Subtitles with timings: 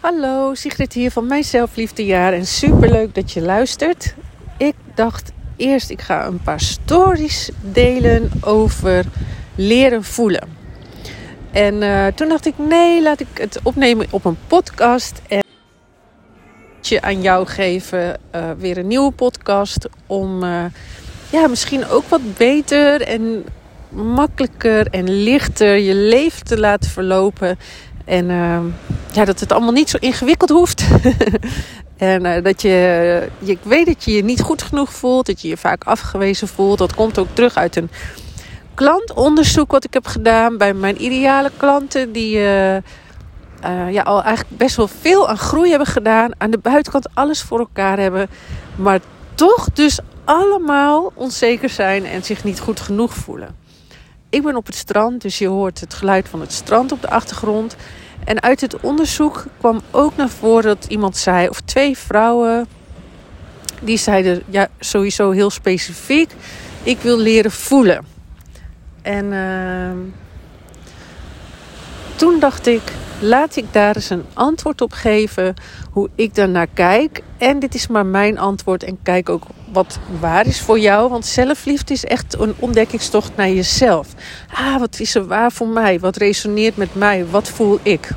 [0.00, 4.14] Hallo, Sigrid hier van Mijn Zelfliefdejaar en superleuk dat je luistert.
[4.56, 9.04] Ik dacht eerst, ik ga een paar stories delen over
[9.54, 10.48] leren voelen.
[11.50, 15.22] En uh, toen dacht ik, nee, laat ik het opnemen op een podcast.
[15.28, 15.44] En
[16.80, 19.88] je aan jou geven, uh, weer een nieuwe podcast.
[20.06, 20.64] Om uh,
[21.30, 23.44] ja, misschien ook wat beter en
[23.88, 27.58] makkelijker en lichter je leven te laten verlopen.
[28.10, 28.58] En uh,
[29.12, 30.84] ja, dat het allemaal niet zo ingewikkeld hoeft.
[31.96, 32.68] en uh, dat je,
[33.38, 36.48] je, ik weet dat je je niet goed genoeg voelt, dat je je vaak afgewezen
[36.48, 36.78] voelt.
[36.78, 37.90] Dat komt ook terug uit een
[38.74, 42.12] klantonderzoek wat ik heb gedaan bij mijn ideale klanten.
[42.12, 42.76] Die uh,
[43.90, 46.30] ja, al eigenlijk best wel veel aan groei hebben gedaan.
[46.38, 48.28] Aan de buitenkant alles voor elkaar hebben.
[48.76, 49.00] Maar
[49.34, 53.56] toch dus allemaal onzeker zijn en zich niet goed genoeg voelen.
[54.30, 57.10] Ik ben op het strand, dus je hoort het geluid van het strand op de
[57.10, 57.76] achtergrond.
[58.24, 62.66] En uit het onderzoek kwam ook naar voren dat iemand zei, of twee vrouwen,
[63.80, 66.30] die zeiden ja, sowieso heel specifiek:
[66.82, 68.04] ik wil leren voelen.
[69.02, 69.90] En uh,
[72.16, 72.82] toen dacht ik,
[73.20, 75.54] laat ik daar eens een antwoord op geven
[75.90, 77.22] hoe ik daarnaar kijk.
[77.38, 81.10] En dit is maar mijn antwoord en kijk ook wat waar is voor jou.
[81.10, 84.08] Want zelfliefde is echt een ontdekkingstocht naar jezelf.
[84.52, 86.00] Ah, wat is er waar voor mij?
[86.00, 87.26] Wat resoneert met mij?
[87.26, 88.10] Wat voel ik?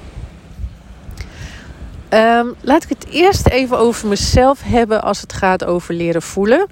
[2.10, 6.68] Um, laat ik het eerst even over mezelf hebben als het gaat over leren voelen.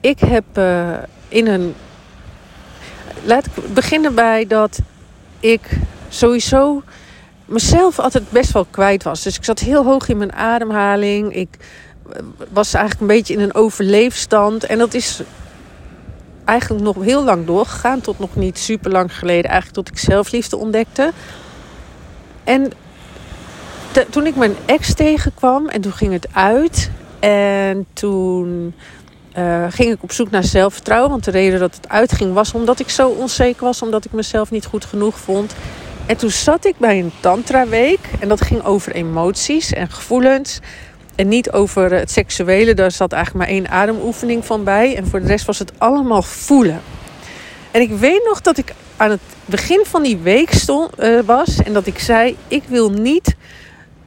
[0.00, 0.92] Ik heb uh,
[1.28, 1.74] in een.
[3.24, 4.78] Laat ik beginnen bij dat
[5.40, 5.68] ik
[6.08, 6.82] sowieso
[7.44, 9.22] mezelf altijd best wel kwijt was.
[9.22, 11.34] Dus ik zat heel hoog in mijn ademhaling.
[11.34, 11.48] Ik
[12.48, 14.64] was eigenlijk een beetje in een overleefstand.
[14.64, 15.22] En dat is
[16.44, 18.00] eigenlijk nog heel lang doorgegaan.
[18.00, 19.50] Tot nog niet super lang geleden.
[19.50, 21.12] Eigenlijk tot ik zelfliefde ontdekte.
[22.44, 22.72] En
[24.10, 26.90] toen ik mijn ex tegenkwam en toen ging het uit.
[27.20, 28.74] En toen
[29.38, 31.10] uh, ging ik op zoek naar zelfvertrouwen.
[31.10, 33.82] Want de reden dat het uitging was omdat ik zo onzeker was.
[33.82, 35.54] Omdat ik mezelf niet goed genoeg vond.
[36.06, 38.00] En toen zat ik bij een tantra-week.
[38.18, 40.60] En dat ging over emoties en gevoelens.
[41.18, 42.74] En niet over het seksuele.
[42.74, 44.96] Daar zat eigenlijk maar één ademoefening van bij.
[44.96, 46.80] En voor de rest was het allemaal voelen.
[47.70, 51.62] En ik weet nog dat ik aan het begin van die week stond, uh, was.
[51.62, 53.36] En dat ik zei: Ik wil niet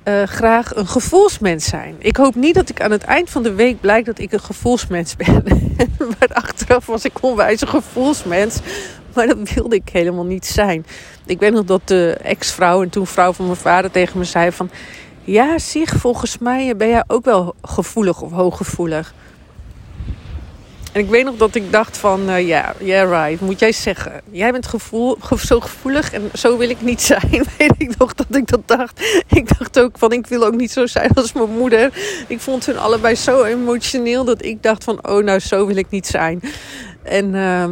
[0.04, 1.96] uh, graag een gevoelsmens zijn.
[1.98, 4.40] Ik hoop niet dat ik aan het eind van de week blijkt dat ik een
[4.40, 5.44] gevoelsmens ben.
[6.20, 8.60] maar achteraf was ik onwijs een gevoelsmens.
[9.14, 10.86] Maar dat wilde ik helemaal niet zijn.
[11.26, 14.52] Ik weet nog dat de ex-vrouw en toen vrouw van mijn vader tegen me zei
[14.52, 14.70] van...
[15.24, 19.14] Ja, zich, volgens mij ben jij ook wel gevoelig of hooggevoelig.
[20.92, 24.22] En ik weet nog dat ik dacht van, ja, uh, yeah, right, moet jij zeggen.
[24.32, 27.30] Jij bent gevoel, zo gevoelig en zo wil ik niet zijn.
[27.58, 29.24] Weet ik nog dat ik dat dacht.
[29.28, 31.94] Ik dacht ook van, ik wil ook niet zo zijn als mijn moeder.
[32.28, 35.90] Ik vond hun allebei zo emotioneel dat ik dacht van, oh nou, zo wil ik
[35.90, 36.42] niet zijn.
[37.04, 37.34] En...
[37.34, 37.66] Uh,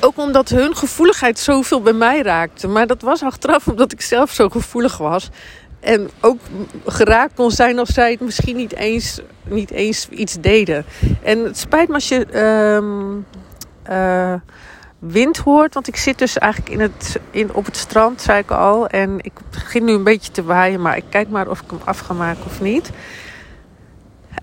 [0.00, 2.68] ook omdat hun gevoeligheid zoveel bij mij raakte.
[2.68, 5.28] Maar dat was achteraf omdat ik zelf zo gevoelig was.
[5.88, 6.40] En ook
[6.86, 10.84] geraakt kon zijn als zij het misschien niet eens, niet eens iets deden.
[11.22, 12.38] En het spijt me als je
[12.74, 13.26] um,
[13.90, 14.34] uh,
[14.98, 15.74] wind hoort.
[15.74, 18.86] Want ik zit dus eigenlijk in het, in, op het strand, zei ik al.
[18.86, 20.80] En ik begin nu een beetje te waaien.
[20.80, 22.90] Maar ik kijk maar of ik hem af ga maken of niet.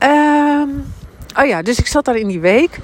[0.04, 0.94] Um,
[1.40, 2.80] oh ja, dus ik zat daar in die week.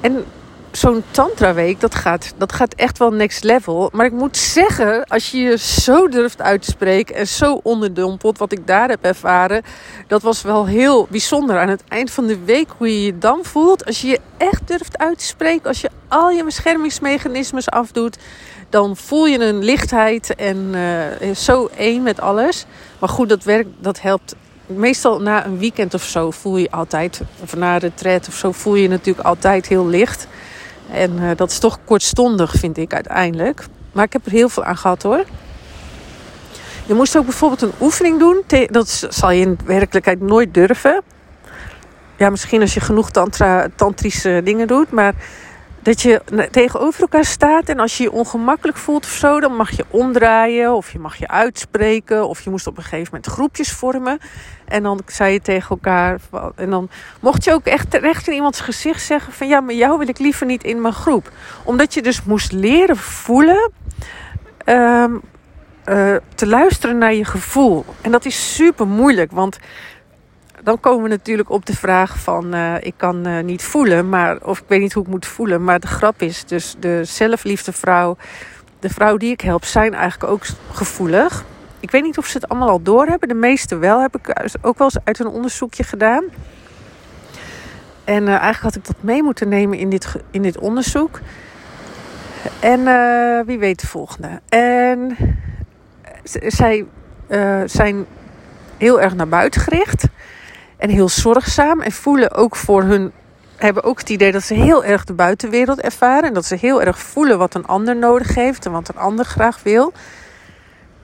[0.00, 0.24] En
[0.72, 3.90] zo'n tantra-week, dat gaat, dat gaat echt wel next level.
[3.92, 8.38] Maar ik moet zeggen, als je je zo durft uit te spreken en zo onderdompelt,
[8.38, 9.62] wat ik daar heb ervaren,
[10.06, 11.58] dat was wel heel bijzonder.
[11.58, 14.68] Aan het eind van de week, hoe je je dan voelt, als je je echt
[14.68, 18.18] durft uit te spreken, als je al je beschermingsmechanismes afdoet,
[18.70, 20.74] dan voel je een lichtheid en
[21.22, 22.66] uh, zo één met alles.
[22.98, 24.34] Maar goed, dat werkt, dat helpt
[24.66, 28.52] meestal na een weekend of zo voel je altijd, of na een retreat of zo,
[28.52, 30.26] voel je natuurlijk altijd heel licht.
[30.92, 33.64] En uh, dat is toch kortstondig, vind ik uiteindelijk.
[33.92, 35.24] Maar ik heb er heel veel aan gehad hoor.
[36.86, 38.42] Je moest ook bijvoorbeeld een oefening doen.
[38.70, 41.02] Dat zal je in werkelijkheid nooit durven.
[42.16, 43.10] Ja, misschien als je genoeg
[43.76, 44.90] tantrische dingen doet.
[44.90, 45.14] Maar
[45.82, 49.70] dat je tegenover elkaar staat en als je je ongemakkelijk voelt of zo, dan mag
[49.70, 53.72] je omdraaien of je mag je uitspreken of je moest op een gegeven moment groepjes
[53.72, 54.18] vormen.
[54.64, 56.20] En dan zei je tegen elkaar,
[56.56, 56.88] en dan
[57.20, 60.18] mocht je ook echt terecht in iemands gezicht zeggen van ja, maar jou wil ik
[60.18, 61.30] liever niet in mijn groep.
[61.64, 63.72] Omdat je dus moest leren voelen,
[64.66, 65.20] um,
[65.88, 67.84] uh, te luisteren naar je gevoel.
[68.00, 69.58] En dat is super moeilijk, want
[70.62, 74.38] dan komen we natuurlijk op de vraag van uh, ik kan uh, niet voelen, maar
[74.42, 75.64] of ik weet niet hoe ik moet voelen.
[75.64, 78.16] Maar de grap is dus de zelfliefde vrouw,
[78.78, 81.44] de vrouw die ik help, zijn eigenlijk ook gevoelig.
[81.80, 83.28] ik weet niet of ze het allemaal al doorhebben.
[83.28, 86.24] De meeste wel, heb ik ook wel eens uit een onderzoekje gedaan.
[88.04, 91.20] En uh, eigenlijk had ik dat mee moeten nemen in dit, in dit onderzoek.
[92.60, 92.84] En
[93.46, 94.40] wie weet de volgende.
[94.48, 95.16] En
[96.46, 96.86] zij
[97.66, 98.06] zijn
[98.76, 100.04] heel erg naar buiten gericht.
[100.82, 101.80] En heel zorgzaam.
[101.80, 103.12] En voelen ook voor hun.
[103.56, 106.28] Hebben ook het idee dat ze heel erg de buitenwereld ervaren.
[106.28, 108.66] En dat ze heel erg voelen wat een ander nodig heeft.
[108.66, 109.92] En wat een ander graag wil.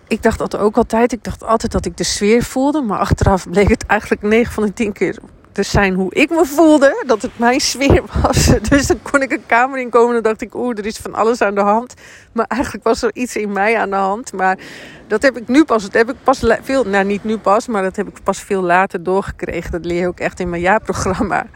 [0.08, 1.12] Ik dacht dat ook altijd.
[1.12, 2.80] Ik dacht altijd dat ik de sfeer voelde.
[2.80, 5.18] Maar achteraf bleek het eigenlijk 9 van de 10 keer
[5.58, 7.02] te zijn hoe ik me voelde.
[7.06, 8.46] Dat het mijn sfeer was.
[8.70, 11.40] Dus dan kon ik een kamer inkomen en dacht ik, oeh, er is van alles
[11.40, 11.94] aan de hand.
[12.32, 14.32] Maar eigenlijk was er iets in mij aan de hand.
[14.32, 14.58] Maar
[15.06, 17.82] dat heb ik nu pas, dat heb ik pas veel, nou niet nu pas, maar
[17.82, 19.70] dat heb ik pas veel later doorgekregen.
[19.70, 21.46] Dat leer je ook echt in mijn jaarprogramma.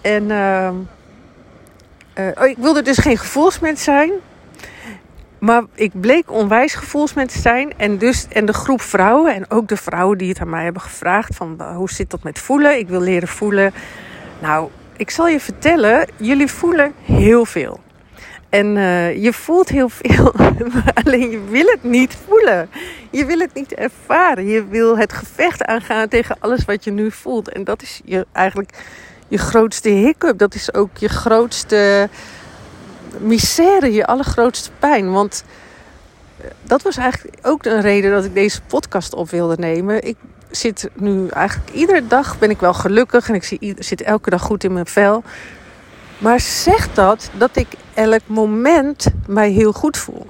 [0.00, 0.70] En uh,
[2.18, 4.10] uh, oh, ik wilde dus geen gevoelsmens zijn.
[5.38, 7.72] Maar ik bleek onwijs gevoelsmens te zijn.
[7.76, 10.82] En, dus, en de groep vrouwen, en ook de vrouwen die het aan mij hebben
[10.82, 12.78] gevraagd: van hoe zit dat met voelen?
[12.78, 13.72] Ik wil leren voelen.
[14.38, 17.80] Nou, ik zal je vertellen, jullie voelen heel veel.
[18.48, 20.32] En uh, je voelt heel veel,
[21.04, 22.68] alleen je wil het niet voelen.
[23.10, 24.46] Je wil het niet ervaren.
[24.46, 27.48] Je wil het gevecht aangaan tegen alles wat je nu voelt.
[27.48, 28.70] En dat is je, eigenlijk
[29.28, 30.38] je grootste hiccup.
[30.38, 32.08] Dat is ook je grootste
[33.20, 35.12] misère, je allergrootste pijn.
[35.12, 35.44] Want
[36.36, 40.02] eh, dat was eigenlijk ook een reden dat ik deze podcast op wilde nemen.
[40.02, 40.16] Ik
[40.50, 44.42] zit nu eigenlijk iedere dag ben ik wel gelukkig en ik zie, zit elke dag
[44.42, 45.22] goed in mijn vel.
[46.18, 50.26] Maar zegt dat dat ik elk moment mij heel goed voel?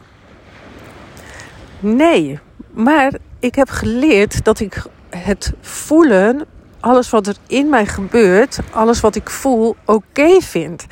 [1.78, 2.38] Nee,
[2.70, 6.44] maar ik heb geleerd dat ik het voelen,
[6.80, 10.86] alles wat er in mij gebeurt, alles wat ik voel, oké vind.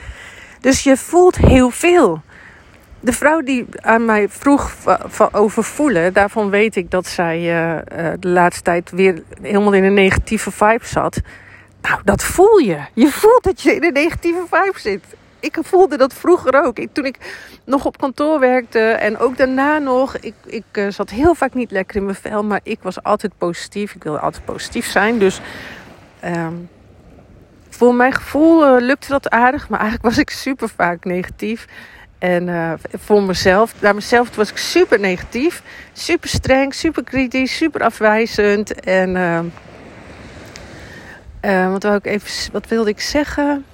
[0.64, 2.22] Dus je voelt heel veel.
[3.00, 4.75] De vrouw die aan mij vroeg
[5.32, 9.94] over voelen, daarvan weet ik dat zij uh, de laatste tijd weer helemaal in een
[9.94, 11.20] negatieve vibe zat.
[11.82, 12.78] Nou, dat voel je.
[12.94, 15.05] Je voelt dat je in een negatieve vibe zit.
[15.40, 16.78] Ik voelde dat vroeger ook.
[16.93, 17.19] Toen ik
[17.64, 20.17] nog op kantoor werkte en ook daarna nog.
[20.17, 23.32] Ik, ik uh, zat heel vaak niet lekker in mijn vel, maar ik was altijd
[23.38, 23.94] positief.
[23.94, 25.19] Ik wilde altijd positief zijn.
[25.19, 25.40] Dus
[26.25, 26.69] um,
[27.75, 31.67] voor mijn gevoel uh, lukte dat aardig, maar eigenlijk was ik super vaak negatief.
[32.19, 35.62] En uh, voor mezelf, naar mezelf was ik super negatief,
[35.93, 38.81] super streng, super kritisch, super afwijzend.
[38.81, 39.11] En
[41.44, 43.65] uh, wat, wou ik even, wat wilde ik zeggen?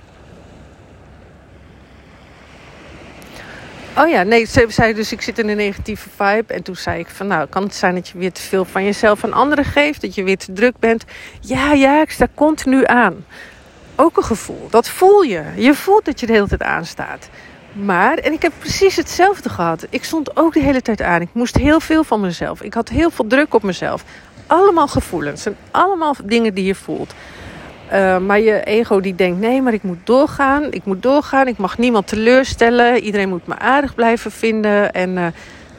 [3.96, 6.55] Oh ja, nee, ze zei dus ik zit in een negatieve vibe.
[6.55, 8.85] En toen zei ik van nou, kan het zijn dat je weer te veel van
[8.85, 10.00] jezelf aan anderen geeft?
[10.00, 11.05] Dat je weer te druk bent?
[11.41, 13.25] Ja, ja, ik sta continu aan
[14.00, 14.67] ook een gevoel.
[14.70, 15.43] Dat voel je.
[15.56, 17.29] Je voelt dat je de hele tijd aanstaat.
[17.73, 19.87] Maar, en ik heb precies hetzelfde gehad.
[19.91, 21.20] Ik stond ook de hele tijd aan.
[21.20, 22.62] Ik moest heel veel van mezelf.
[22.62, 24.05] Ik had heel veel druk op mezelf.
[24.47, 25.47] Allemaal gevoelens.
[25.47, 27.14] En allemaal dingen die je voelt.
[27.93, 30.73] Uh, maar je ego die denkt: nee, maar ik moet doorgaan.
[30.73, 31.46] Ik moet doorgaan.
[31.46, 32.99] Ik mag niemand teleurstellen.
[32.99, 34.93] Iedereen moet me aardig blijven vinden.
[34.93, 35.26] En uh,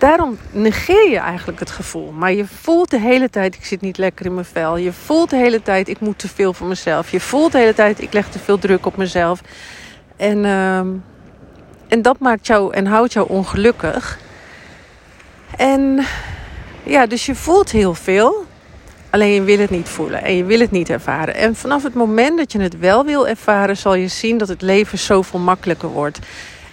[0.01, 2.11] daarom negeer je eigenlijk het gevoel.
[2.11, 4.77] Maar je voelt de hele tijd, ik zit niet lekker in mijn vel.
[4.77, 7.11] Je voelt de hele tijd, ik moet te veel van mezelf.
[7.11, 9.41] Je voelt de hele tijd, ik leg te veel druk op mezelf.
[10.17, 10.77] En, uh,
[11.87, 14.19] en dat maakt jou en houdt jou ongelukkig.
[15.57, 16.05] En
[16.83, 18.45] ja, dus je voelt heel veel.
[19.09, 21.35] Alleen je wil het niet voelen en je wil het niet ervaren.
[21.35, 24.61] En vanaf het moment dat je het wel wil ervaren, zal je zien dat het
[24.61, 26.19] leven zoveel makkelijker wordt.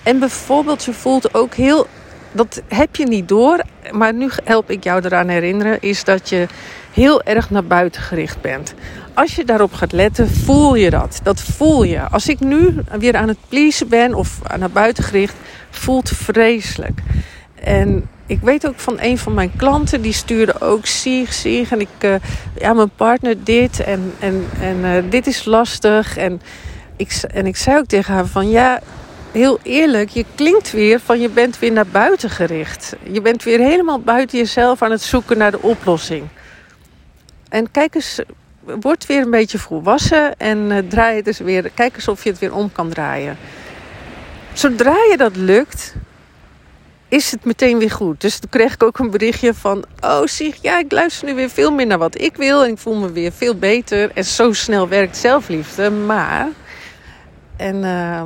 [0.02, 1.86] En bijvoorbeeld, je voelt ook heel
[2.32, 3.62] dat heb je niet door.
[3.90, 6.46] Maar nu help ik jou eraan herinneren, is dat je
[6.92, 8.74] heel erg naar buiten gericht bent.
[9.14, 11.20] Als je daarop gaat letten, voel je dat.
[11.22, 12.00] Dat voel je.
[12.00, 15.34] Als ik nu weer aan het pleasen ben of naar buiten gericht,
[15.70, 17.00] voelt vreselijk.
[17.54, 21.70] En ik weet ook van een van mijn klanten, die stuurde ook zieg, zieg.
[21.70, 22.14] En ik, uh,
[22.58, 26.16] ja, mijn partner dit en, en, en uh, dit is lastig.
[26.16, 26.40] En
[26.96, 28.80] ik, en ik zei ook tegen haar van ja,
[29.32, 32.96] heel eerlijk, je klinkt weer van je bent weer naar buiten gericht.
[33.10, 36.28] Je bent weer helemaal buiten jezelf aan het zoeken naar de oplossing.
[37.48, 38.20] En kijk eens,
[38.80, 41.70] word weer een beetje volwassen en uh, draai het eens weer.
[41.74, 43.36] Kijk eens of je het weer om kan draaien.
[44.52, 45.94] Zodra je dat lukt,
[47.08, 48.20] is het meteen weer goed.
[48.20, 51.50] Dus toen kreeg ik ook een berichtje van: Oh, zie, ja, ik luister nu weer
[51.50, 54.10] veel meer naar wat ik wil en ik voel me weer veel beter.
[54.14, 55.90] En zo snel werkt zelfliefde.
[55.90, 56.48] Maar,
[57.56, 58.22] en uh,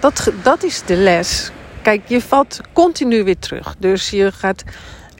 [0.00, 1.50] dat, dat is de les.
[1.82, 3.74] Kijk, je valt continu weer terug.
[3.78, 4.64] Dus je gaat.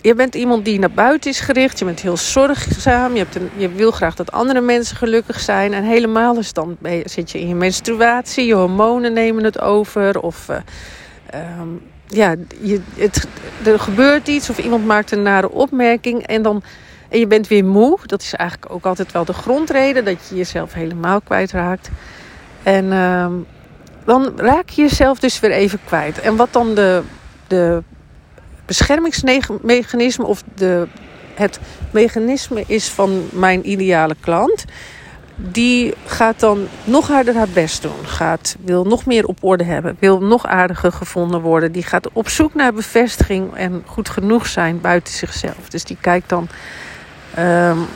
[0.01, 1.79] Je bent iemand die naar buiten is gericht.
[1.79, 3.13] Je bent heel zorgzaam.
[3.13, 5.73] Je, hebt een, je wil graag dat andere mensen gelukkig zijn.
[5.73, 8.47] En helemaal is dan zit je in je menstruatie.
[8.47, 10.21] Je hormonen nemen het over.
[10.21, 10.57] Of uh,
[11.61, 13.27] um, ja, je, het,
[13.65, 16.63] er gebeurt iets of iemand maakt een nare opmerking en dan
[17.09, 17.99] en je bent weer moe.
[18.07, 21.91] Dat is eigenlijk ook altijd wel de grondreden dat je jezelf helemaal kwijtraakt.
[22.63, 23.33] En ehm,
[24.07, 26.21] dan raak je jezelf dus weer even kwijt.
[26.21, 27.03] En wat dan de,
[27.47, 27.83] de
[28.67, 30.87] beschermingsmechanisme of de,
[31.35, 31.59] het
[31.91, 34.65] mechanisme is van mijn ideale klant,
[35.37, 38.07] die gaat dan nog harder haar best doen.
[38.07, 41.73] Gaat, wil nog meer op orde hebben, wil nog aardiger gevonden worden.
[41.73, 45.69] Die gaat op zoek naar bevestiging en goed genoeg zijn buiten zichzelf.
[45.69, 46.49] Dus die kijkt dan
[47.39, 47.87] um,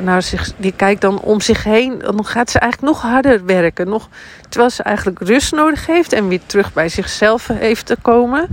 [0.00, 1.98] naar zich, die kijkt dan om zich heen.
[1.98, 3.88] Dan gaat ze eigenlijk nog harder werken.
[3.88, 4.08] Nog,
[4.48, 8.48] terwijl ze eigenlijk rust nodig heeft en weer terug bij zichzelf heeft te komen.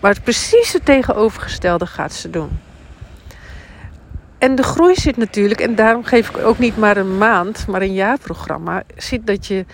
[0.00, 2.60] Maar het precies het tegenovergestelde gaat ze doen.
[4.38, 7.82] En de groei zit natuurlijk, en daarom geef ik ook niet maar een maand, maar
[7.82, 8.82] een jaarprogramma.
[8.96, 9.64] Zit dat je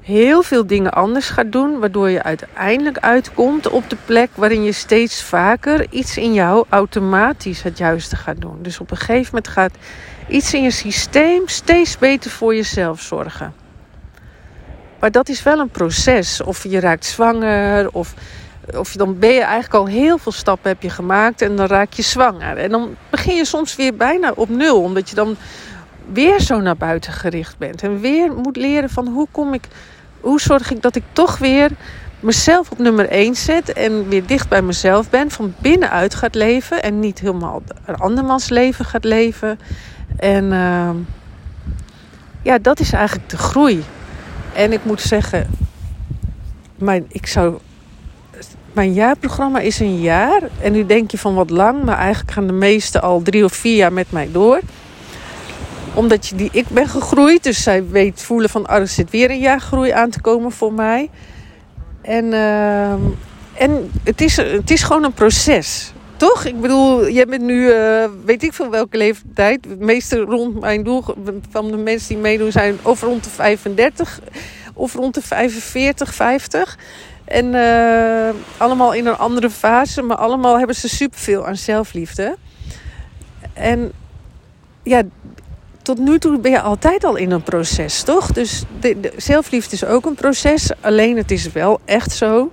[0.00, 4.72] heel veel dingen anders gaat doen, waardoor je uiteindelijk uitkomt op de plek waarin je
[4.72, 8.58] steeds vaker iets in jou automatisch het juiste gaat doen.
[8.62, 9.74] Dus op een gegeven moment gaat
[10.28, 13.54] iets in je systeem steeds beter voor jezelf zorgen.
[15.00, 16.42] Maar dat is wel een proces.
[16.42, 18.14] Of je raakt zwanger, of,
[18.74, 21.92] of dan ben je eigenlijk al heel veel stappen heb je gemaakt en dan raak
[21.92, 22.56] je zwanger.
[22.56, 25.36] En dan begin je soms weer bijna op nul, omdat je dan
[26.12, 27.82] weer zo naar buiten gericht bent.
[27.82, 29.64] En weer moet leren van hoe kom ik,
[30.20, 31.70] hoe zorg ik dat ik toch weer
[32.20, 36.82] mezelf op nummer 1 zet en weer dicht bij mezelf ben, van binnenuit gaat leven
[36.82, 39.58] en niet helemaal een andermans leven gaat leven.
[40.16, 40.90] En uh,
[42.42, 43.84] ja, dat is eigenlijk de groei.
[44.52, 45.46] En ik moet zeggen,
[46.74, 47.58] mijn, ik zou,
[48.72, 50.42] mijn jaarprogramma is een jaar.
[50.60, 53.52] En nu denk je van wat lang, maar eigenlijk gaan de meesten al drie of
[53.52, 54.60] vier jaar met mij door
[55.94, 59.30] omdat je die, ik ben gegroeid, dus zij weet voelen van, oh, er zit weer
[59.30, 61.10] een jaar groei aan te komen voor mij.
[62.02, 62.92] En, uh,
[63.52, 65.92] en het, is, het is gewoon een proces.
[66.16, 66.44] Toch?
[66.44, 69.62] Ik bedoel, jij bent nu, uh, weet ik veel welke leeftijd.
[69.62, 71.04] De meeste rond mijn doel
[71.50, 74.20] van de mensen die meedoen zijn of rond de 35
[74.74, 76.78] of rond de 45, 50.
[77.24, 82.36] En uh, allemaal in een andere fase, maar allemaal hebben ze superveel aan zelfliefde.
[83.52, 83.92] En
[84.82, 85.02] ja,
[85.96, 88.32] tot nu toe ben je altijd al in een proces, toch?
[88.32, 90.70] Dus de, zelfliefde is ook een proces.
[90.80, 92.50] Alleen het is wel echt zo.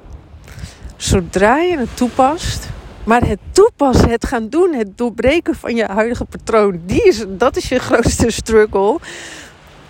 [0.96, 2.68] Zodra je het toepast.
[3.04, 7.58] Maar het toepassen, het gaan doen, het doorbreken van je huidige patroon, die is, dat
[7.58, 8.98] is je grootste struggle.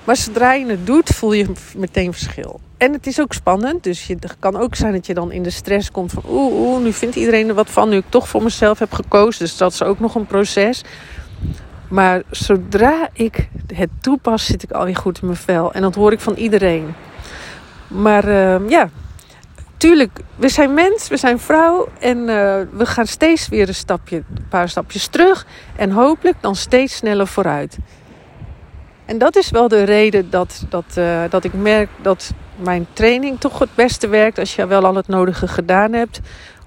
[0.04, 2.60] Maar zodra je het doet, voel je meteen verschil.
[2.78, 3.84] En het is ook spannend.
[3.84, 6.24] Dus het kan ook zijn dat je dan in de stress komt van...
[6.30, 9.44] oeh, nu vindt iedereen er wat van, nu ik toch voor mezelf heb gekozen.
[9.44, 10.84] Dus dat is ook nog een proces.
[11.88, 15.74] Maar zodra ik het toepas, zit ik alweer goed in mijn vel.
[15.74, 16.94] En dat hoor ik van iedereen.
[17.88, 18.90] Maar uh, ja,
[19.78, 21.88] tuurlijk, we zijn mens, we zijn vrouw.
[22.00, 22.26] En uh,
[22.72, 25.46] we gaan steeds weer een, stapje, een paar stapjes terug.
[25.76, 27.78] En hopelijk dan steeds sneller vooruit.
[29.06, 33.40] En dat is wel de reden dat, dat, uh, dat ik merk dat mijn training
[33.40, 34.40] toch het beste werkt.
[34.40, 36.20] Als je wel al het nodige gedaan hebt.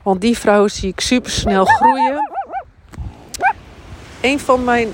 [0.02, 2.30] Want die vrouwen zie ik super snel groeien.
[4.20, 4.88] Een van mijn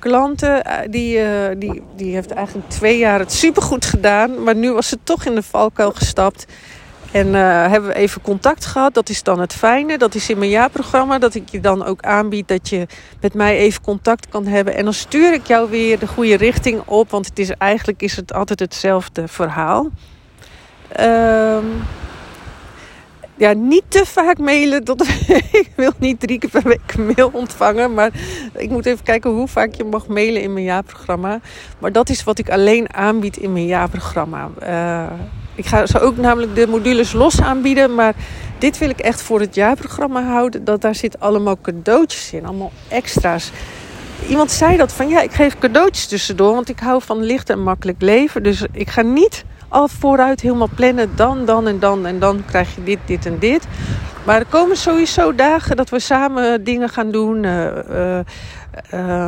[0.00, 1.26] klanten, eh, die, uh,
[1.56, 4.42] die, die heeft eigenlijk twee jaar het supergoed gedaan.
[4.42, 6.46] Maar nu was ze toch in de valkuil gestapt.
[7.12, 8.94] En uh, hebben we even contact gehad.
[8.94, 9.98] Dat is dan het fijne.
[9.98, 11.18] Dat is in mijn jaarprogramma.
[11.18, 12.86] Dat ik je dan ook aanbied dat je
[13.20, 14.74] met mij even contact kan hebben.
[14.74, 17.10] En dan stuur ik jou weer de goede richting op.
[17.10, 19.88] Want het is, eigenlijk is het altijd hetzelfde verhaal.
[20.88, 21.64] Ehm
[23.40, 24.84] ja, niet te vaak mailen.
[24.84, 25.08] Tot,
[25.62, 27.94] ik wil niet drie keer per week mail ontvangen.
[27.94, 28.10] Maar
[28.56, 31.40] ik moet even kijken hoe vaak je mag mailen in mijn jaarprogramma.
[31.78, 34.50] Maar dat is wat ik alleen aanbied in mijn jaarprogramma.
[34.62, 35.12] Uh,
[35.54, 37.94] ik ga ze ook namelijk de modules los aanbieden.
[37.94, 38.14] Maar
[38.58, 40.64] dit wil ik echt voor het jaarprogramma houden.
[40.64, 42.46] Dat daar zit allemaal cadeautjes in.
[42.46, 43.50] Allemaal extra's.
[44.28, 46.54] Iemand zei dat van ja, ik geef cadeautjes tussendoor.
[46.54, 48.42] Want ik hou van licht en makkelijk leven.
[48.42, 51.10] Dus ik ga niet al vooruit helemaal plannen.
[51.16, 52.06] Dan, dan en dan.
[52.06, 53.66] En dan krijg je dit, dit en dit.
[54.24, 57.42] Maar er komen sowieso dagen dat we samen dingen gaan doen.
[57.44, 58.18] Uh,
[58.94, 59.26] uh,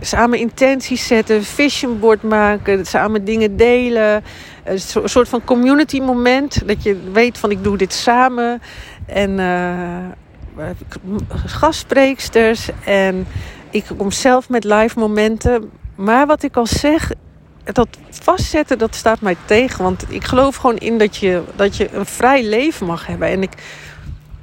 [0.00, 1.44] samen intenties zetten.
[1.44, 2.86] Vision board maken.
[2.86, 4.24] Samen dingen delen.
[4.64, 6.68] Een soort van community moment.
[6.68, 8.62] Dat je weet van ik doe dit samen.
[9.06, 9.40] En
[11.28, 12.70] gastspreeksters.
[12.84, 13.26] En
[13.70, 15.70] ik kom zelf met live momenten.
[15.94, 17.12] Maar wat ik al zeg,
[17.64, 19.84] dat vastzetten, dat staat mij tegen.
[19.84, 23.28] Want ik geloof gewoon in dat je, dat je een vrij leven mag hebben.
[23.28, 23.52] En ik,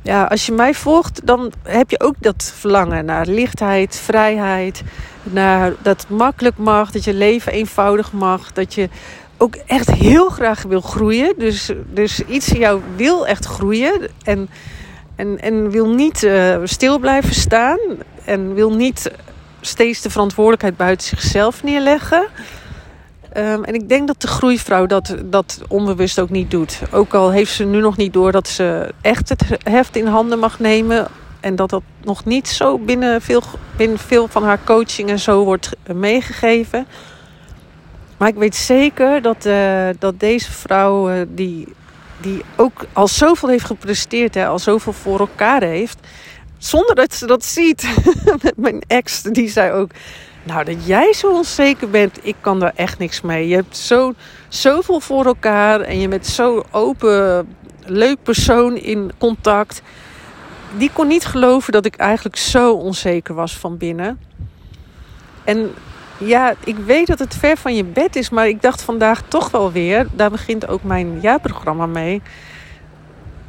[0.01, 4.83] ja, als je mij volgt, dan heb je ook dat verlangen naar lichtheid, vrijheid.
[5.23, 8.53] Naar dat het makkelijk mag, dat je leven eenvoudig mag.
[8.53, 8.89] Dat je
[9.37, 11.33] ook echt heel graag wil groeien.
[11.37, 14.07] Dus, dus iets in jou wil echt groeien.
[14.23, 14.49] En,
[15.15, 17.79] en, en wil niet uh, stil blijven staan.
[18.25, 19.11] En wil niet
[19.61, 22.27] steeds de verantwoordelijkheid buiten zichzelf neerleggen.
[23.37, 26.81] Um, en ik denk dat de groeivrouw dat, dat onbewust ook niet doet.
[26.91, 30.39] Ook al heeft ze nu nog niet door dat ze echt het heft in handen
[30.39, 31.07] mag nemen.
[31.39, 33.41] En dat dat nog niet zo binnen veel,
[33.77, 36.87] binnen veel van haar coaching en zo wordt meegegeven.
[38.17, 41.67] Maar ik weet zeker dat, uh, dat deze vrouw, uh, die,
[42.21, 45.97] die ook al zoveel heeft gepresteerd, hè, al zoveel voor elkaar heeft.
[46.57, 47.89] Zonder dat ze dat ziet.
[48.55, 49.91] Mijn ex, die zei ook.
[50.43, 53.47] Nou, dat jij zo onzeker bent, ik kan daar echt niks mee.
[53.47, 54.13] Je hebt zo,
[54.47, 57.47] zoveel voor elkaar en je bent zo open,
[57.85, 59.81] leuk persoon in contact.
[60.77, 64.19] Die kon niet geloven dat ik eigenlijk zo onzeker was van binnen.
[65.43, 65.71] En
[66.17, 69.51] ja, ik weet dat het ver van je bed is, maar ik dacht vandaag toch
[69.51, 72.21] wel weer, daar begint ook mijn jaarprogramma mee,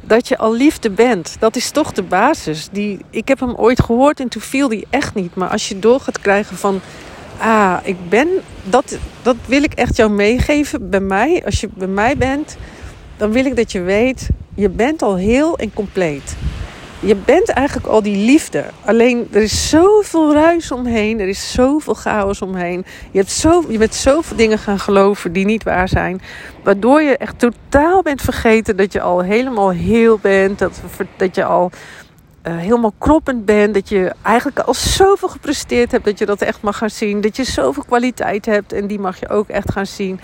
[0.01, 1.35] dat je al liefde bent.
[1.39, 2.69] Dat is toch de basis.
[2.71, 5.35] Die, ik heb hem ooit gehoord en toen viel die echt niet.
[5.35, 6.81] Maar als je door gaat krijgen van,
[7.37, 8.27] ah, ik ben,
[8.63, 11.41] dat, dat wil ik echt jou meegeven bij mij.
[11.45, 12.57] Als je bij mij bent,
[13.17, 16.35] dan wil ik dat je weet, je bent al heel en compleet
[17.01, 18.65] je bent eigenlijk al die liefde.
[18.85, 21.19] Alleen er is zoveel ruis omheen.
[21.19, 22.85] Er is zoveel chaos omheen.
[23.11, 26.21] Je, hebt zo, je bent zoveel dingen gaan geloven die niet waar zijn.
[26.63, 30.59] Waardoor je echt totaal bent vergeten dat je al helemaal heel bent.
[30.59, 30.81] Dat,
[31.17, 31.71] dat je al
[32.47, 33.73] uh, helemaal kroppend bent.
[33.73, 37.21] Dat je eigenlijk al zoveel gepresteerd hebt dat je dat echt mag gaan zien.
[37.21, 40.19] Dat je zoveel kwaliteit hebt en die mag je ook echt gaan zien.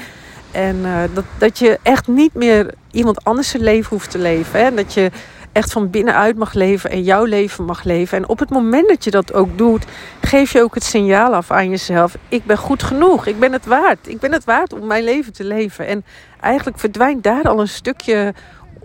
[0.52, 4.60] En uh, dat, dat je echt niet meer iemand anders zijn leven hoeft te leven.
[4.60, 4.74] Hè?
[4.74, 5.12] Dat je
[5.52, 8.18] echt van binnenuit mag leven en jouw leven mag leven.
[8.18, 9.86] En op het moment dat je dat ook doet,
[10.22, 13.66] geef je ook het signaal af aan jezelf: ik ben goed genoeg, ik ben het
[13.66, 14.08] waard.
[14.08, 15.88] Ik ben het waard om mijn leven te leven.
[15.88, 16.06] En
[16.40, 18.34] eigenlijk verdwijnt daar al een stukje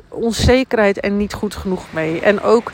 [0.09, 2.21] onzekerheid en niet goed genoeg mee.
[2.21, 2.73] En ook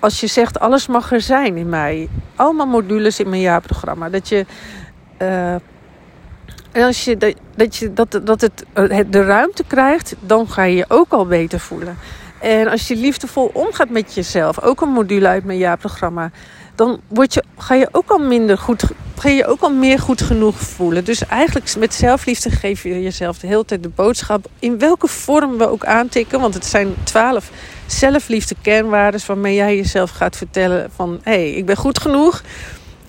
[0.00, 2.08] als je zegt: alles mag er zijn in mij.
[2.36, 4.08] Allemaal modules in mijn jaarprogramma.
[4.08, 4.46] Dat je.
[6.72, 10.62] En als je, dat, dat, je, dat, dat het, het de ruimte krijgt, dan ga
[10.62, 11.96] je je ook al beter voelen.
[12.40, 16.30] En als je liefdevol omgaat met jezelf, ook een module uit mijn jaarprogramma,
[16.74, 18.84] dan word je, ga je ook al minder goed,
[19.18, 21.04] ga je ook al meer goed genoeg voelen.
[21.04, 25.58] Dus eigenlijk met zelfliefde geef je jezelf de hele tijd de boodschap, in welke vorm
[25.58, 27.50] we ook aantikken, want het zijn twaalf
[27.86, 32.42] zelfliefde kernwaarden waarmee jij jezelf gaat vertellen van, hé, hey, ik ben goed genoeg.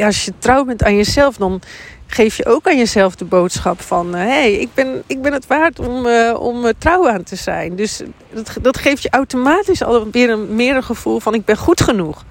[0.06, 1.62] Als je trouw bent aan jezelf, dan
[2.08, 4.14] geef je ook aan jezelf de boodschap van...
[4.14, 7.24] hé, eh, hey, ik, ben, ik ben het waard om, uh, om uh, trouw aan
[7.24, 7.76] te zijn.
[7.76, 8.02] Dus
[8.34, 11.34] dat, dat geeft je automatisch alweer een, meer een gevoel van...
[11.34, 12.24] ik ben goed genoeg.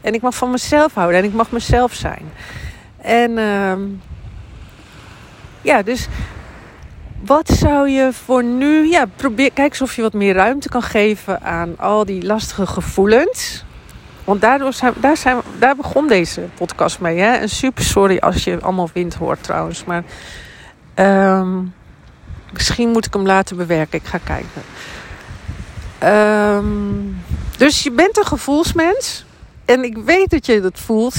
[0.00, 2.32] En ik mag van mezelf houden en ik mag mezelf zijn.
[2.96, 3.72] En uh,
[5.62, 6.08] ja, dus
[7.24, 8.90] wat zou je voor nu...
[8.90, 12.66] Ja, probeer, kijk eens of je wat meer ruimte kan geven aan al die lastige
[12.66, 13.64] gevoelens...
[14.30, 17.18] Want daardoor daar, daar begon deze podcast mee.
[17.18, 17.32] Hè?
[17.32, 19.84] En super sorry als je allemaal wind hoort trouwens.
[19.84, 20.04] Maar
[20.94, 21.74] um,
[22.52, 23.98] misschien moet ik hem laten bewerken.
[23.98, 24.62] Ik ga kijken.
[26.56, 27.22] Um,
[27.56, 29.24] dus je bent een gevoelsmens.
[29.70, 31.14] En ik weet dat je dat voelt.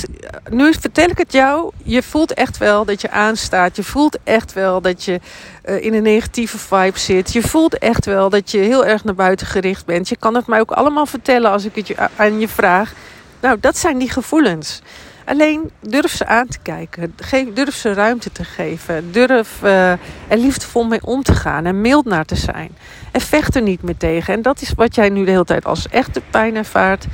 [0.49, 1.71] Nu vertel ik het jou.
[1.83, 3.75] Je voelt echt wel dat je aanstaat.
[3.75, 5.19] Je voelt echt wel dat je
[5.65, 7.33] uh, in een negatieve vibe zit.
[7.33, 10.09] Je voelt echt wel dat je heel erg naar buiten gericht bent.
[10.09, 12.93] Je kan het mij ook allemaal vertellen als ik het je, aan je vraag.
[13.41, 14.81] Nou, dat zijn die gevoelens.
[15.25, 17.13] Alleen durf ze aan te kijken.
[17.17, 19.11] Geef, durf ze ruimte te geven.
[19.11, 22.77] Durf uh, er liefdevol mee om te gaan en mild naar te zijn.
[23.11, 24.33] En vecht er niet meer tegen.
[24.33, 27.05] En dat is wat jij nu de hele tijd als echte pijn ervaart.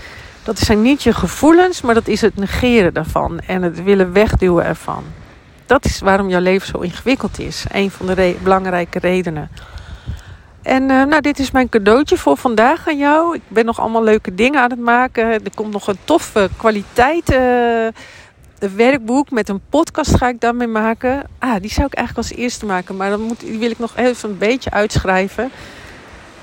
[0.47, 4.65] Dat zijn niet je gevoelens, maar dat is het negeren daarvan en het willen wegduwen
[4.65, 5.03] ervan.
[5.65, 7.65] Dat is waarom jouw leven zo ingewikkeld is.
[7.71, 9.49] Een van de belangrijke redenen.
[10.61, 13.35] En uh, nou, dit is mijn cadeautje voor vandaag aan jou.
[13.35, 15.25] Ik ben nog allemaal leuke dingen aan het maken.
[15.25, 17.87] Er komt nog een toffe kwaliteit uh,
[18.75, 21.23] werkboek met een podcast ga ik daarmee maken.
[21.39, 22.95] Ah, die zou ik eigenlijk als eerste maken.
[22.95, 25.51] Maar dan moet, die wil ik nog even een beetje uitschrijven.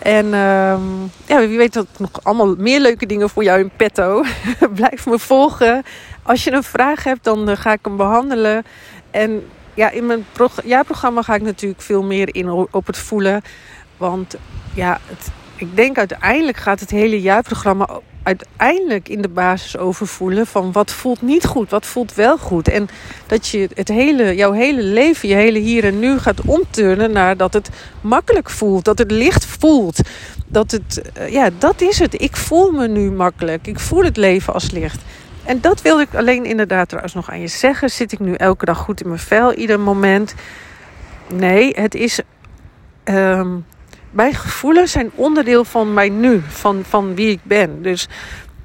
[0.05, 0.77] En uh,
[1.27, 4.25] ja, wie weet dat nog allemaal meer leuke dingen voor jou in petto.
[4.75, 5.83] Blijf me volgen.
[6.23, 8.65] Als je een vraag hebt, dan uh, ga ik hem behandelen.
[9.11, 10.27] En ja, in mijn
[10.65, 13.43] jaarprogramma ga ik natuurlijk veel meer in op het voelen.
[13.97, 14.35] Want
[14.75, 15.31] ja, het,
[15.65, 17.89] ik denk uiteindelijk gaat het hele jaarprogramma
[18.23, 22.69] uiteindelijk in de basis over voelen van wat voelt niet goed, wat voelt wel goed.
[22.69, 22.89] En
[23.27, 27.37] dat je het hele, jouw hele leven, je hele hier en nu gaat omturnen naar
[27.37, 30.01] dat het makkelijk voelt, dat het licht voelt.
[30.47, 32.21] Dat het, eh, ja, dat is het.
[32.21, 33.67] Ik voel me nu makkelijk.
[33.67, 35.03] Ik voel het leven als licht.
[35.45, 37.91] En dat wil ik alleen inderdaad trouwens nog aan je zeggen.
[37.91, 40.35] Zit ik nu elke dag goed in mijn vel, ieder moment?
[41.33, 42.21] Nee, het is
[43.05, 43.57] ehm,
[44.15, 47.83] mijn gevoelens zijn onderdeel van mij nu, van, van wie ik ben.
[47.83, 48.09] Dus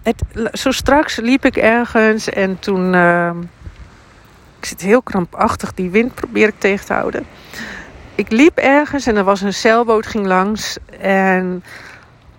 [0.03, 2.93] het, zo straks liep ik ergens en toen.
[2.93, 3.31] Uh,
[4.59, 7.25] ik zit heel krampachtig, die wind probeer ik tegen te houden.
[8.15, 10.77] Ik liep ergens en er was een zeilboot ging langs.
[10.99, 11.63] En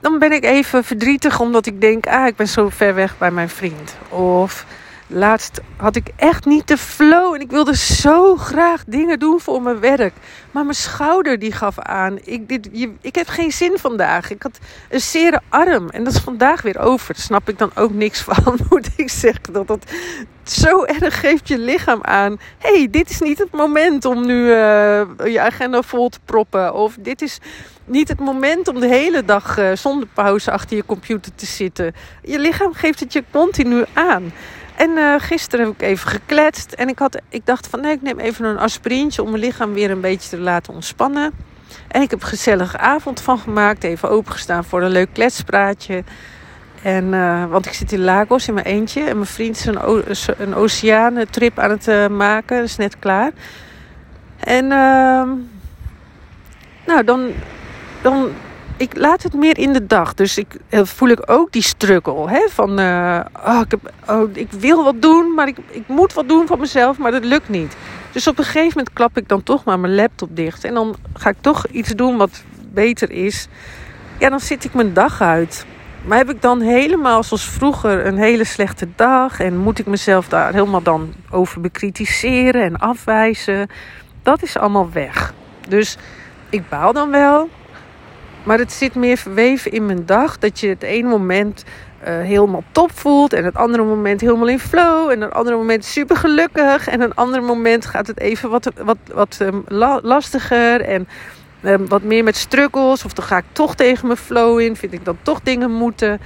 [0.00, 3.30] dan ben ik even verdrietig omdat ik denk: ah, ik ben zo ver weg bij
[3.30, 3.96] mijn vriend.
[4.08, 4.66] Of
[5.12, 9.62] Laatst had ik echt niet de flow en ik wilde zo graag dingen doen voor
[9.62, 10.12] mijn werk.
[10.50, 14.30] Maar mijn schouder die gaf aan, ik, dit, je, ik heb geen zin vandaag.
[14.30, 17.14] Ik had een zere arm en dat is vandaag weer over.
[17.14, 19.52] Daar snap ik dan ook niks van, moet ik zeggen.
[19.52, 19.84] Dat dat
[20.44, 22.40] zo erg geeft je lichaam aan.
[22.58, 24.52] hey, dit is niet het moment om nu uh,
[25.24, 26.74] je agenda vol te proppen.
[26.74, 27.38] Of dit is
[27.84, 31.94] niet het moment om de hele dag uh, zonder pauze achter je computer te zitten.
[32.22, 34.32] Je lichaam geeft het je continu aan.
[34.80, 36.72] En uh, gisteren heb ik even gekletst.
[36.72, 39.72] En ik, had, ik dacht van nee, ik neem even een aspirintje om mijn lichaam
[39.72, 41.32] weer een beetje te laten ontspannen.
[41.88, 43.84] En ik heb gezellige avond van gemaakt.
[43.84, 46.04] Even opengestaan voor een leuk kletspraatje.
[46.82, 49.02] En, uh, want ik zit in Lagos in mijn eentje.
[49.02, 49.78] En mijn vriend is een,
[50.38, 52.62] een oceaantrip aan het uh, maken.
[52.62, 53.32] Is net klaar.
[54.38, 55.32] En uh,
[56.86, 57.30] nou, dan,
[58.02, 58.30] dan
[58.80, 60.14] ik laat het meer in de dag.
[60.14, 62.28] Dus ik eh, voel ik ook die struggle.
[62.30, 62.46] Hè?
[62.48, 66.28] Van, uh, oh, ik, heb, oh, ik wil wat doen, maar ik, ik moet wat
[66.28, 67.76] doen van mezelf, maar dat lukt niet.
[68.12, 70.64] Dus op een gegeven moment klap ik dan toch maar mijn laptop dicht.
[70.64, 73.48] En dan ga ik toch iets doen wat beter is.
[74.18, 75.66] Ja, dan zit ik mijn dag uit.
[76.04, 79.40] Maar heb ik dan helemaal zoals vroeger een hele slechte dag?
[79.40, 83.68] En moet ik mezelf daar helemaal dan over bekritiseren en afwijzen?
[84.22, 85.34] Dat is allemaal weg.
[85.68, 85.96] Dus
[86.50, 87.48] ik baal dan wel.
[88.44, 90.38] Maar het zit meer verweven in mijn dag.
[90.38, 93.32] Dat je het ene moment uh, helemaal top voelt.
[93.32, 95.10] En het andere moment helemaal in flow.
[95.10, 96.88] En het andere moment super gelukkig.
[96.88, 99.64] En een ander moment gaat het even wat, wat, wat um,
[100.02, 100.80] lastiger.
[100.80, 101.08] En
[101.64, 103.04] um, wat meer met struggles.
[103.04, 104.76] Of dan ga ik toch tegen mijn flow in.
[104.76, 106.20] Vind ik dan toch dingen moeten.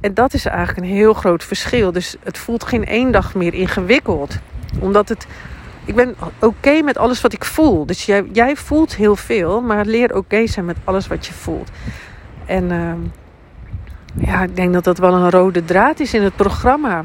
[0.00, 1.92] En dat is eigenlijk een heel groot verschil.
[1.92, 4.38] Dus het voelt geen één dag meer ingewikkeld.
[4.80, 5.26] Omdat het
[5.86, 7.86] ik ben oké met alles wat ik voel.
[7.86, 11.70] Dus jij, jij voelt heel veel, maar leer oké zijn met alles wat je voelt.
[12.46, 12.92] En uh,
[14.26, 17.04] ja, ik denk dat dat wel een rode draad is in het programma.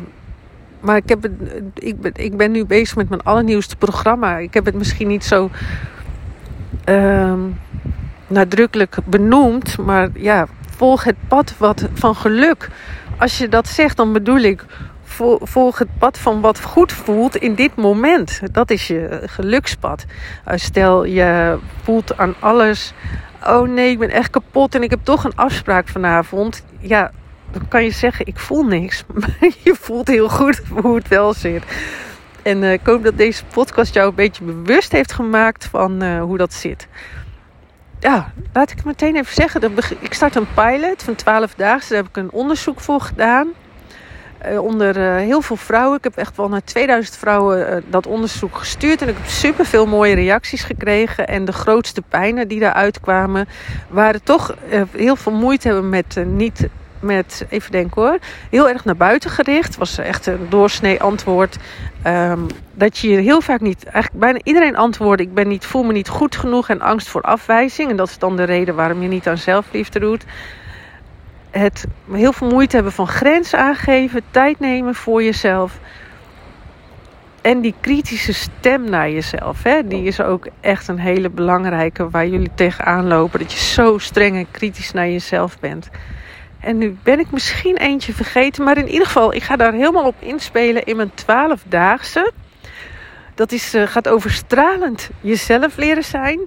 [0.79, 1.31] Maar ik, heb het,
[1.73, 4.37] ik, ben, ik ben nu bezig met mijn allernieuwste programma.
[4.37, 5.49] Ik heb het misschien niet zo
[6.89, 7.33] uh,
[8.27, 12.69] nadrukkelijk benoemd, maar ja, volg het pad wat, van geluk.
[13.17, 14.65] Als je dat zegt, dan bedoel ik
[15.41, 18.41] volg het pad van wat goed voelt in dit moment.
[18.51, 20.05] Dat is je gelukspad.
[20.47, 22.93] Uh, stel je voelt aan alles.
[23.47, 26.63] Oh nee, ik ben echt kapot en ik heb toch een afspraak vanavond.
[26.79, 27.11] Ja,
[27.51, 29.03] dan kan je zeggen: ik voel niks.
[29.19, 31.63] Maar je voelt heel goed hoe het wel zit.
[32.41, 36.21] En uh, ik hoop dat deze podcast jou een beetje bewust heeft gemaakt van uh,
[36.21, 36.87] hoe dat zit.
[37.99, 39.73] Ja, laat ik meteen even zeggen.
[39.99, 41.89] Ik start een pilot van 12 dagen.
[41.89, 43.47] Daar heb ik een onderzoek voor gedaan.
[44.49, 45.97] Uh, onder uh, heel veel vrouwen.
[45.97, 49.01] Ik heb echt wel naar 2000 vrouwen uh, dat onderzoek gestuurd.
[49.01, 51.27] En ik heb super veel mooie reacties gekregen.
[51.27, 53.47] En de grootste pijnen die daaruit kwamen,
[53.89, 54.55] waren toch
[54.91, 56.67] heel veel moeite hebben met niet.
[56.99, 58.17] Met, even denken hoor,
[58.49, 59.77] heel erg naar buiten gericht.
[59.77, 61.57] Was echt een doorsnee antwoord.
[62.07, 65.93] Um, dat je heel vaak niet, eigenlijk bijna iedereen antwoordde: Ik ben niet, voel me
[65.93, 67.89] niet goed genoeg en angst voor afwijzing.
[67.89, 70.25] En dat is dan de reden waarom je niet aan zelfliefde doet
[71.51, 75.79] het heel veel moeite hebben van grens aangeven, tijd nemen voor jezelf.
[77.41, 82.27] En die kritische stem naar jezelf, hè, die is ook echt een hele belangrijke waar
[82.27, 83.39] jullie tegenaan lopen.
[83.39, 85.89] Dat je zo streng en kritisch naar jezelf bent.
[86.59, 90.05] En nu ben ik misschien eentje vergeten, maar in ieder geval, ik ga daar helemaal
[90.05, 92.31] op inspelen in mijn twaalfdaagse.
[93.35, 96.39] Dat is, uh, gaat over stralend jezelf leren zijn.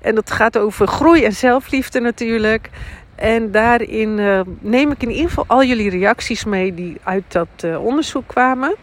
[0.00, 2.70] En dat gaat over groei en zelfliefde natuurlijk.
[3.18, 7.48] En daarin uh, neem ik in ieder geval al jullie reacties mee die uit dat
[7.64, 8.74] uh, onderzoek kwamen.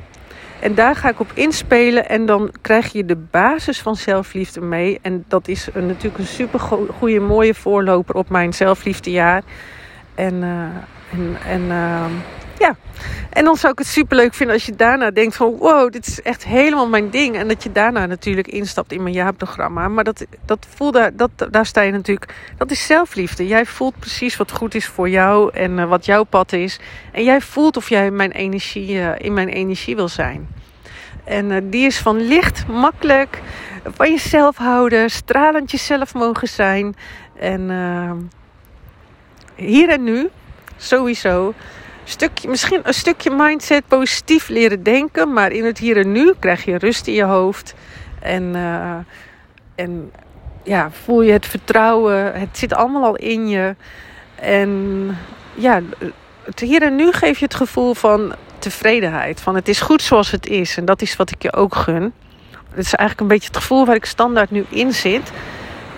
[0.60, 5.00] En daar ga ik op inspelen en dan krijg je de basis van zelfliefde mee.
[5.02, 6.60] En dat is een, natuurlijk een super
[7.00, 9.44] goede, mooie voorloper op mijn zelfliefdejaar.
[10.16, 10.50] En, uh,
[11.12, 12.12] en, en ehm,
[12.60, 12.76] ja,
[13.36, 16.08] en dan zou ik het super leuk vinden als je daarna denkt van wow, dit
[16.08, 17.36] is echt helemaal mijn ding.
[17.36, 19.88] En dat je daarna natuurlijk instapt in mijn jaarprogramma.
[19.88, 23.48] Maar dat, dat voel daar, dat, daar sta je natuurlijk, dat is zelfliefde.
[23.48, 26.80] Jij voelt precies wat goed is voor jou en uh, wat jouw pad is.
[27.12, 30.48] En jij voelt of jij mijn energie, uh, in mijn energie wil zijn.
[31.24, 33.42] En uh, die is van licht, makkelijk,
[33.96, 36.96] van jezelf houden, stralend jezelf mogen zijn.
[37.40, 37.70] En
[39.56, 40.30] hier en nu,
[40.78, 41.54] sowieso
[42.48, 45.34] misschien een stukje mindset, positief leren denken.
[45.34, 47.74] Maar in het hier en nu krijg je rust in je hoofd.
[48.22, 48.96] En, uh,
[49.76, 50.12] en
[50.64, 52.40] ja, voel je het vertrouwen.
[52.40, 53.76] Het zit allemaal al in je.
[54.36, 55.18] En
[55.54, 55.82] ja,
[56.44, 59.42] het hier en nu geef je het gevoel van tevredenheid.
[59.42, 60.78] Van het is goed zoals het is.
[60.78, 62.14] En dat is wat ik je ook gun.
[62.70, 65.32] Het is eigenlijk een beetje het gevoel waar ik standaard nu in zit.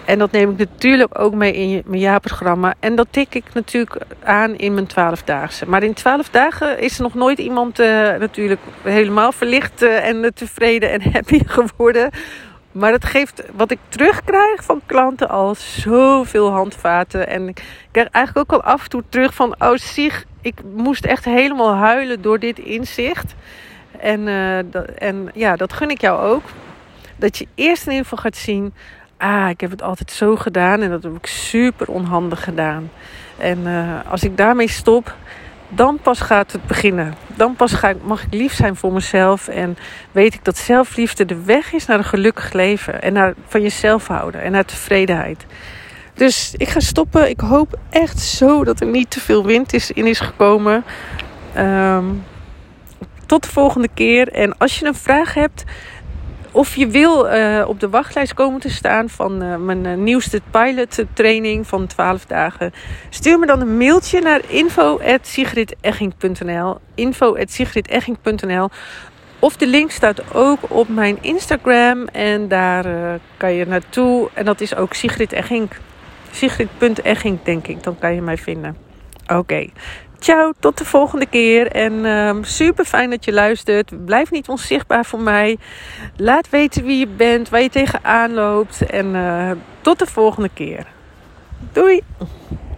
[0.08, 2.74] En dat neem ik natuurlijk ook mee in mijn jaarprogramma.
[2.80, 5.70] En dat tik ik natuurlijk aan in mijn twaalfdaagse.
[5.70, 10.32] Maar in twaalf dagen is er nog nooit iemand uh, natuurlijk helemaal verlicht uh, en
[10.34, 12.10] tevreden en happy geworden.
[12.72, 17.28] Maar het geeft wat ik terugkrijg van klanten al zoveel handvaten.
[17.28, 21.06] En ik krijg eigenlijk ook al af en toe terug van: Oh, zich, ik moest
[21.06, 23.36] echt helemaal huilen door dit inzicht.
[24.00, 26.44] En, uh, dat, en ja, dat gun ik jou ook.
[27.16, 28.74] Dat je eerst in ieder gaat zien:
[29.18, 32.90] Ah, ik heb het altijd zo gedaan en dat heb ik super onhandig gedaan.
[33.38, 35.16] En uh, als ik daarmee stop,
[35.70, 37.14] dan pas gaat het beginnen.
[37.36, 39.48] Dan pas ga ik, mag ik lief zijn voor mezelf.
[39.48, 39.78] En
[40.12, 43.02] weet ik dat zelfliefde de weg is naar een gelukkig leven.
[43.02, 45.46] En naar van jezelf houden en naar tevredenheid.
[46.14, 47.30] Dus ik ga stoppen.
[47.30, 50.84] Ik hoop echt zo dat er niet te veel wind is, in is gekomen.
[51.58, 52.24] Um,
[53.26, 54.32] tot de volgende keer.
[54.32, 55.64] En als je een vraag hebt
[56.58, 60.42] of je wil uh, op de wachtlijst komen te staan van uh, mijn uh, nieuwste
[60.52, 62.72] pilot training van 12 dagen,
[63.10, 68.70] stuur me dan een mailtje naar info.sigridegging.nl info.sigridegging.nl
[69.40, 72.86] of de link staat ook op mijn Instagram en daar
[73.38, 74.30] kan je naartoe.
[74.34, 75.70] En dat is ook Sigrid Egging.
[76.32, 78.78] Sigrid.egging denk ik, dan kan je mij vinden.
[79.28, 79.68] Oké,
[80.20, 81.72] Ciao, tot de volgende keer.
[81.72, 84.06] En um, super fijn dat je luistert.
[84.06, 85.58] Blijf niet onzichtbaar voor mij.
[86.16, 88.86] Laat weten wie je bent, waar je tegenaan loopt.
[88.86, 89.52] En uh,
[89.82, 90.86] tot de volgende keer.
[91.72, 92.02] Doei!